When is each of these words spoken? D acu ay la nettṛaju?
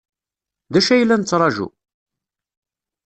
D 0.73 0.75
acu 0.79 0.91
ay 0.93 1.03
la 1.05 1.15
nettṛaju? 1.17 1.67